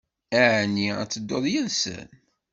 [0.55, 2.07] Ɛni ad tedduḍ yid-sen?